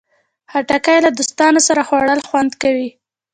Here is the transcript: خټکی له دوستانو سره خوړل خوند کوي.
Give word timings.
خټکی 0.51 0.97
له 1.05 1.09
دوستانو 1.17 1.59
سره 1.67 1.81
خوړل 1.87 2.19
خوند 2.27 2.51
کوي. 2.61 2.89